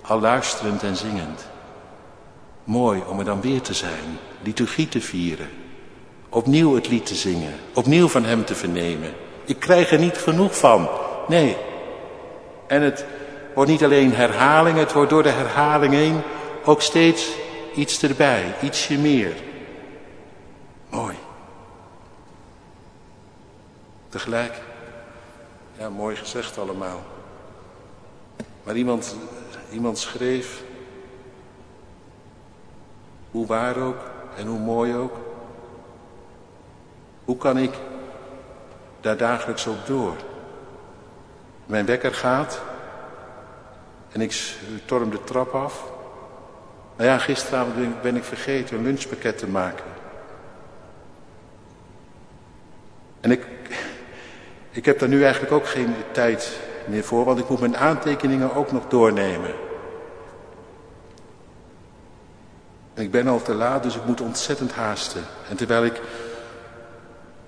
[0.00, 1.46] al luisterend en zingend.
[2.64, 5.48] Mooi om er dan weer te zijn, liturgie te vieren,
[6.28, 9.14] opnieuw het lied te zingen, opnieuw van hem te vernemen.
[9.44, 10.88] Ik krijg er niet genoeg van,
[11.28, 11.56] nee.
[12.66, 13.04] En het
[13.54, 16.20] wordt niet alleen herhaling, het wordt door de herhaling heen
[16.64, 17.30] ook steeds
[17.74, 19.34] iets erbij, ietsje meer.
[20.90, 21.16] Mooi.
[24.12, 24.60] Tegelijk,
[25.78, 27.02] ja, mooi gezegd allemaal.
[28.62, 29.16] Maar iemand,
[29.70, 30.62] iemand schreef,
[33.30, 34.00] hoe waar ook
[34.36, 35.16] en hoe mooi ook,
[37.24, 37.74] hoe kan ik
[39.00, 40.16] daar dagelijks op door?
[41.66, 42.62] Mijn wekker gaat
[44.10, 45.84] en ik torm de trap af.
[46.96, 49.84] Nou ja, gisteravond ben ik vergeten een lunchpakket te maken.
[53.20, 53.51] En ik,
[54.72, 58.54] ik heb daar nu eigenlijk ook geen tijd meer voor, want ik moet mijn aantekeningen
[58.54, 59.54] ook nog doornemen.
[62.94, 65.22] En ik ben al te laat, dus ik moet ontzettend haasten.
[65.48, 66.00] En terwijl ik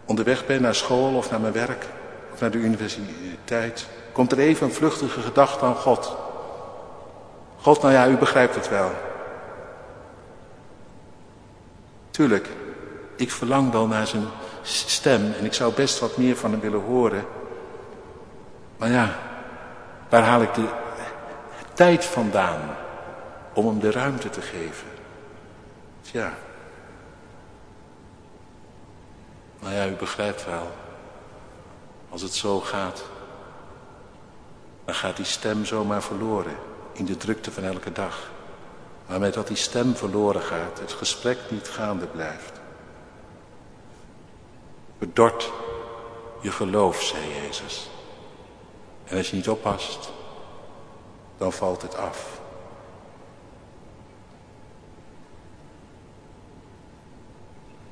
[0.05, 1.87] onderweg ben naar school of naar mijn werk
[2.33, 6.17] of naar de universiteit, komt er even een vluchtige gedachte aan God.
[7.61, 8.91] God, nou ja, u begrijpt het wel.
[12.11, 12.49] Tuurlijk,
[13.17, 14.25] ik verlang wel naar zijn
[14.65, 17.25] stem en ik zou best wat meer van hem willen horen.
[18.77, 19.19] Maar ja,
[20.09, 20.69] waar haal ik de
[21.75, 22.77] tijd vandaan
[23.53, 24.87] om hem de ruimte te geven?
[26.01, 26.33] Tja.
[29.61, 30.71] Nou ja, u begrijpt wel.
[32.09, 33.05] Als het zo gaat,
[34.85, 36.57] dan gaat die stem zomaar verloren
[36.93, 38.31] in de drukte van elke dag.
[39.07, 42.63] Maar met dat die stem verloren gaat, het gesprek niet gaande blijft.
[45.05, 45.53] Bedort
[46.41, 47.91] je geloof, zei Jezus.
[49.05, 50.13] En als je niet oppast,
[51.37, 52.41] dan valt het af.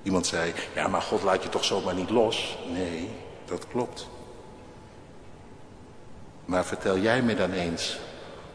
[0.03, 2.59] Iemand zei, ja maar God laat je toch zomaar niet los?
[2.69, 3.11] Nee,
[3.45, 4.09] dat klopt.
[6.45, 7.99] Maar vertel jij me dan eens,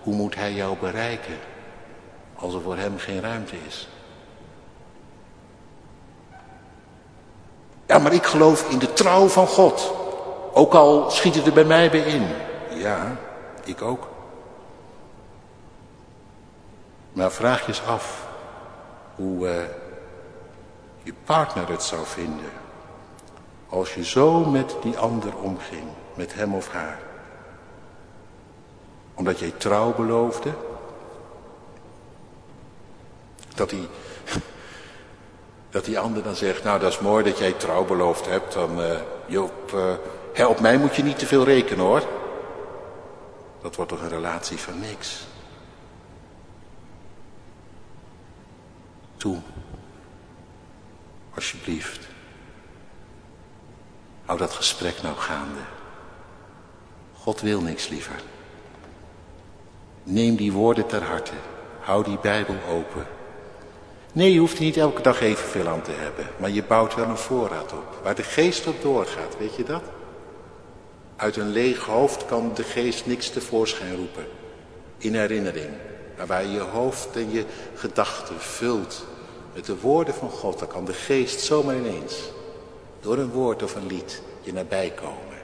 [0.01, 1.37] hoe moet hij jou bereiken
[2.35, 3.87] als er voor hem geen ruimte is?
[7.87, 9.93] Ja, maar ik geloof in de trouw van God.
[10.53, 12.27] Ook al schiet het er bij mij bij in.
[12.69, 13.17] Ja,
[13.63, 14.07] ik ook.
[17.13, 18.27] Maar vraag je eens af
[19.15, 19.55] hoe uh,
[21.03, 22.51] je partner het zou vinden.
[23.69, 25.83] Als je zo met die ander omging,
[26.13, 26.99] met hem of haar.
[29.13, 30.53] Omdat jij trouw beloofde.
[33.55, 33.87] Dat hij
[35.69, 38.53] dat die ander dan zegt, nou dat is mooi dat jij trouw beloofd hebt.
[38.53, 42.03] Dan, uh, op mij moet je niet te veel rekenen hoor.
[43.61, 45.25] Dat wordt toch een relatie van niks.
[49.17, 49.37] Toe,
[51.35, 52.07] alsjeblieft.
[54.25, 55.59] Hou dat gesprek nou gaande.
[57.13, 58.21] God wil niks liever.
[60.03, 61.33] Neem die woorden ter harte.
[61.79, 63.16] Hou die Bijbel open.
[64.17, 66.27] Nee, je hoeft er niet elke dag evenveel aan te hebben.
[66.37, 67.99] Maar je bouwt wel een voorraad op.
[68.03, 69.81] Waar de geest op doorgaat, weet je dat?
[71.15, 74.25] Uit een leeg hoofd kan de geest niks tevoorschijn roepen.
[74.97, 75.69] In herinnering.
[76.25, 77.45] waar je je hoofd en je
[77.75, 79.05] gedachten vult
[79.53, 82.15] met de woorden van God, dan kan de geest zomaar ineens,
[83.01, 85.37] door een woord of een lied, je nabij komen.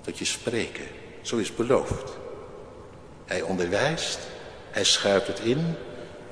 [0.00, 0.86] Tot je spreken.
[1.20, 2.18] Zo is beloofd.
[3.24, 4.18] Hij onderwijst,
[4.70, 5.74] hij schuift het in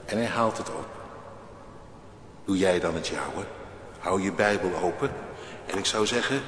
[0.04, 0.97] en hij haalt het op.
[2.48, 3.44] Doe jij dan het jouwe?
[3.98, 5.10] Hou je Bijbel open.
[5.66, 6.42] En ik zou zeggen,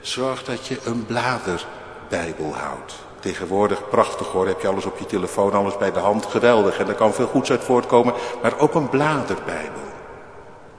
[0.00, 2.94] zorg dat je een bladerbijbel houdt.
[3.20, 6.78] Tegenwoordig prachtig hoor, heb je alles op je telefoon, alles bij de hand, geweldig.
[6.78, 9.82] En er kan veel goeds uit voortkomen, maar ook een bladerbijbel,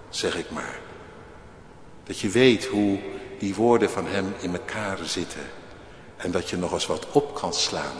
[0.10, 0.80] zeg ik maar.
[2.04, 3.00] Dat je weet hoe
[3.40, 5.50] die woorden van hem in elkaar zitten.
[6.18, 7.98] En dat je nog eens wat op kan slaan,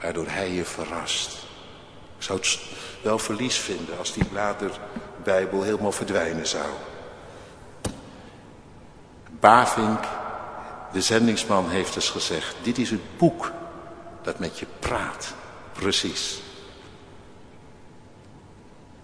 [0.00, 1.32] waardoor hij je verrast.
[2.16, 2.58] Ik zou het
[3.02, 4.24] wel verlies vinden als die
[5.22, 6.66] bladerbijbel helemaal verdwijnen zou.
[9.40, 10.04] Bavink,
[10.92, 13.52] de zendingsman, heeft dus gezegd, dit is het boek
[14.22, 15.34] dat met je praat.
[15.72, 16.42] Precies.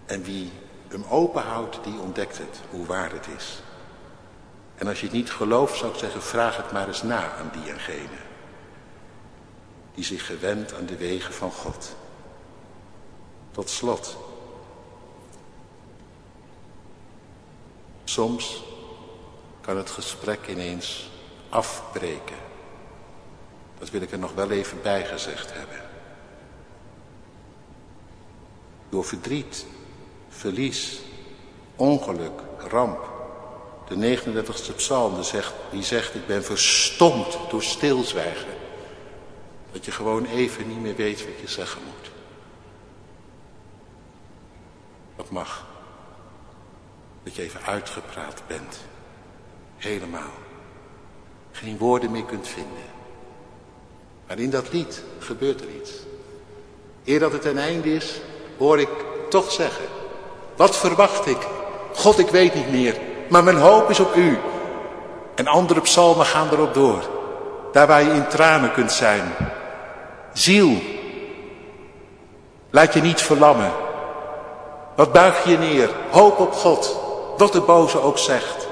[0.07, 0.53] En wie
[0.89, 3.62] hem openhoudt, die ontdekt het, hoe waar het is.
[4.75, 7.51] En als je het niet gelooft, zou ik zeggen, vraag het maar eens na aan
[7.53, 8.23] die en gene.
[9.95, 11.97] Die zich gewend aan de wegen van God.
[13.51, 14.24] Tot slot.
[18.05, 18.63] Soms
[19.61, 21.11] kan het gesprek ineens
[21.49, 22.37] afbreken.
[23.79, 25.83] Dat wil ik er nog wel even bij gezegd hebben.
[28.89, 29.67] Door verdriet,
[30.29, 31.01] verlies,
[31.77, 33.13] ongeluk, ramp.
[33.89, 35.15] De 39ste psalm
[35.71, 38.55] die zegt, ik ben verstomd door stilzwijgen.
[39.73, 42.11] Dat je gewoon even niet meer weet wat je zeggen moet.
[45.17, 45.74] Dat mag.
[47.25, 48.81] Dat je even uitgepraat bent.
[49.77, 50.33] Helemaal.
[51.53, 52.93] Geen woorden meer kunt vinden.
[54.27, 55.93] Maar in dat lied gebeurt er iets.
[57.05, 58.20] Eer dat het ten einde is,
[58.59, 58.89] hoor ik
[59.29, 59.85] toch zeggen.
[60.57, 61.49] Wat verwacht ik?
[61.95, 62.99] God, ik weet niet meer.
[63.29, 64.39] Maar mijn hoop is op u.
[65.35, 67.03] En andere psalmen gaan erop door.
[67.72, 69.35] Daar waar je in tranen kunt zijn.
[70.33, 70.83] Ziel,
[72.70, 73.72] laat je niet verlammen.
[74.97, 75.91] Wat buig je neer?
[76.11, 77.04] Hoop op God.
[77.37, 78.66] Wat de boze ook zegt.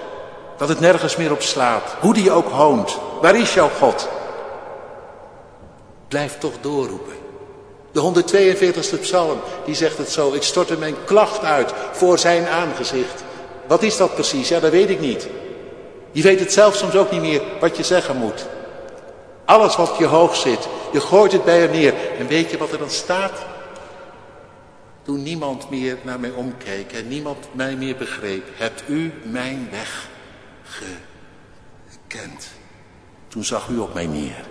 [0.56, 1.96] Dat het nergens meer op slaat.
[2.00, 2.98] Hoe die ook hoont.
[3.20, 4.08] Waar is jouw God?
[6.08, 7.12] Blijf toch doorroepen.
[7.92, 10.32] De 142e psalm, die zegt het zo.
[10.32, 13.22] Ik stortte mijn klacht uit voor zijn aangezicht.
[13.66, 14.48] Wat is dat precies?
[14.48, 15.28] Ja, dat weet ik niet.
[16.12, 18.46] Je weet het zelf soms ook niet meer wat je zeggen moet.
[19.44, 21.94] Alles wat je hoog zit, je gooit het bij hem neer.
[22.18, 23.32] En weet je wat er dan staat?
[25.02, 30.08] Toen niemand meer naar mij omkeek en niemand mij meer begreep, hebt u mijn weg
[30.62, 32.50] gekend.
[33.28, 34.44] Toen zag u op mij neer.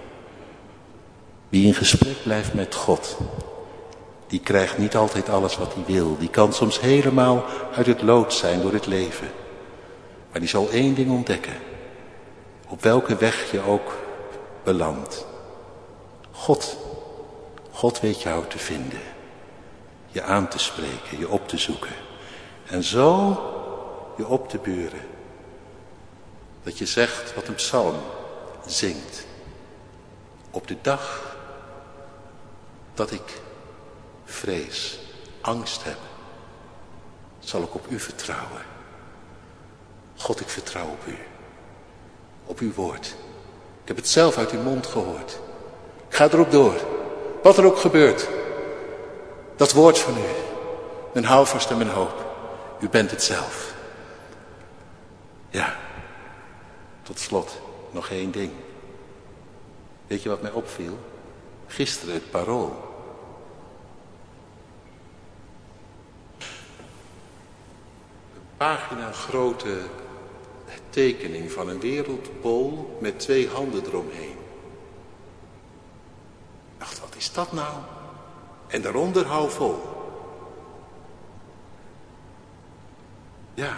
[1.49, 3.17] Wie in gesprek blijft met God,
[4.27, 6.17] die krijgt niet altijd alles wat hij wil.
[6.17, 7.45] Die kan soms helemaal
[7.75, 9.31] uit het lood zijn door het leven.
[10.31, 11.55] Maar die zal één ding ontdekken.
[12.67, 13.97] Op welke weg je ook
[14.63, 15.25] belandt.
[16.31, 16.77] God,
[17.71, 19.10] God weet jou te vinden.
[20.11, 21.95] Je aan te spreken, je op te zoeken.
[22.67, 23.29] En zo
[24.17, 25.07] je op te buren.
[26.63, 27.95] Dat je zegt wat een psalm
[28.65, 29.25] zingt.
[30.51, 31.35] Op de dag
[32.93, 33.41] dat ik
[34.25, 34.99] vrees,
[35.41, 35.97] angst heb,
[37.39, 38.61] zal ik op u vertrouwen.
[40.17, 41.17] God, ik vertrouw op u.
[42.45, 43.15] Op uw woord.
[43.81, 45.39] Ik heb het zelf uit uw mond gehoord.
[46.07, 46.73] Ik ga erop door.
[47.43, 48.27] Wat er ook gebeurt.
[49.61, 50.25] Dat woord van u.
[51.13, 52.25] Mijn houvast en mijn hoop.
[52.79, 53.73] U bent het zelf.
[55.49, 55.75] Ja.
[57.01, 58.51] Tot slot nog één ding.
[60.07, 60.97] Weet je wat mij opviel?
[61.67, 62.75] Gisteren het parool.
[68.33, 69.77] Een pagina grote
[70.89, 74.37] tekening van een wereldbol met twee handen eromheen.
[76.77, 77.73] Dacht, wat is dat nou?
[78.71, 79.79] En daaronder hou vol.
[83.53, 83.77] Ja,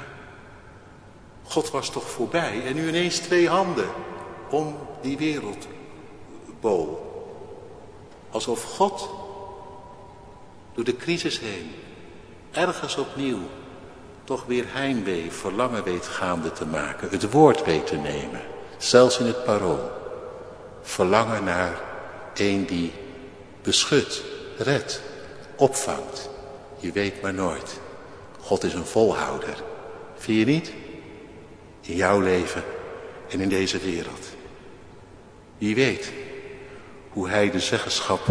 [1.44, 3.90] God was toch voorbij en nu ineens twee handen
[4.50, 7.12] om die wereldbol.
[8.30, 9.10] Alsof God
[10.74, 11.72] door de crisis heen
[12.52, 13.42] ergens opnieuw
[14.24, 17.10] toch weer heimwee, verlangen weet gaande te maken.
[17.10, 18.42] Het woord weet te nemen.
[18.78, 19.92] Zelfs in het parool.
[20.82, 21.82] Verlangen naar
[22.34, 22.92] een die
[23.62, 24.24] beschut,
[24.58, 25.02] redt,
[25.56, 26.30] opvangt.
[26.80, 27.80] Je weet maar nooit.
[28.40, 29.64] God is een volhouder.
[30.16, 30.72] Vind je niet?
[31.82, 32.64] In jouw leven
[33.30, 34.28] en in deze wereld.
[35.58, 36.12] Wie weet
[37.10, 38.22] hoe hij de zeggenschap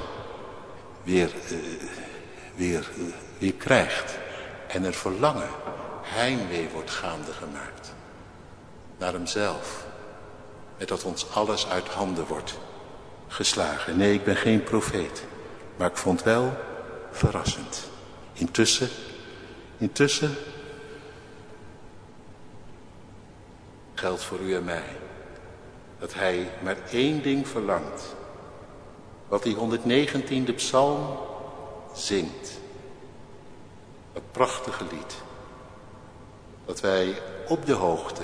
[1.03, 1.59] weer uh,
[2.55, 2.89] weer,
[3.39, 4.19] weer krijgt.
[4.69, 5.49] En er verlangen,
[6.03, 7.93] heimwee wordt gaande gemaakt.
[8.99, 9.87] Naar hemzelf.
[10.79, 12.59] Met dat ons alles uit handen wordt
[13.29, 13.97] geslagen.
[13.97, 15.25] Nee, ik ben geen profeet.
[15.77, 16.53] Maar ik vond wel
[17.11, 17.91] verrassend.
[18.33, 18.89] Intussen,
[19.79, 20.35] intussen
[23.95, 24.97] geldt voor u en mij
[25.99, 28.15] dat hij maar één ding verlangt.
[29.29, 31.19] Wat die 119e psalm
[31.95, 32.61] zingt.
[34.13, 35.15] Dat prachtige lied.
[36.65, 37.15] Dat wij
[37.49, 38.23] op de hoogte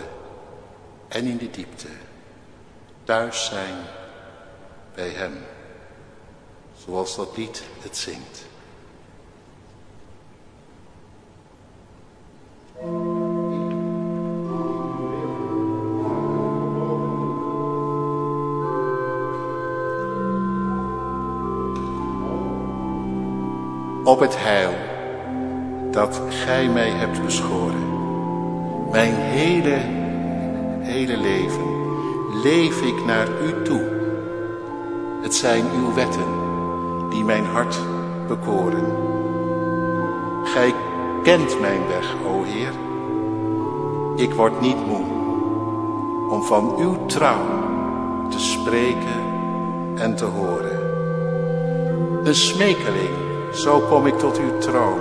[1.09, 1.89] en in de diepte
[3.05, 3.77] thuis zijn
[4.95, 5.33] bij hem.
[6.89, 8.47] Zoals dat lied het zingt.
[24.05, 24.75] op het heil
[25.91, 27.87] dat gij mij hebt beschoren.
[28.91, 29.79] Mijn hele,
[30.81, 31.67] hele leven
[32.43, 33.83] leef ik naar u toe.
[35.23, 36.48] Het zijn uw wetten
[37.11, 37.81] die mijn hart
[38.29, 38.85] bekoren.
[40.45, 40.75] Gij
[41.23, 42.73] kent mijn weg, o Heer.
[44.17, 45.05] Ik word niet moe
[46.29, 47.45] om van uw trouw
[48.31, 49.23] te spreken
[49.95, 50.79] en te horen.
[52.25, 53.15] Een smekeling
[53.53, 54.99] zo kom ik tot uw troon.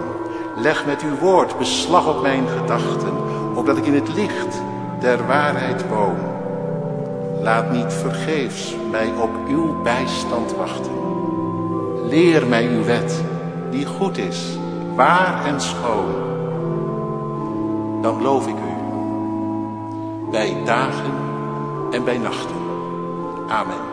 [0.56, 3.14] Leg met uw woord beslag op mijn gedachten,
[3.56, 4.62] opdat ik in het licht
[5.00, 6.18] der waarheid woon.
[7.42, 11.17] Laat niet vergeefs mij op uw bijstand wachten.
[12.10, 13.24] Leer mij uw wet,
[13.72, 14.58] die goed is,
[14.96, 16.26] waar en schoon.
[18.02, 18.76] Dan loof ik u,
[20.32, 21.12] bij dagen
[21.92, 22.56] en bij nachten.
[23.48, 23.87] Amen.